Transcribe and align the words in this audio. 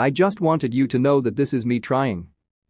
I 0.00 0.08
just 0.08 0.40
wanted 0.40 0.72
you 0.72 0.86
to 0.88 0.98
know 0.98 1.20
that 1.20 1.36
this 1.36 1.52
is 1.52 1.66
me 1.66 1.78
trying. 1.78 2.28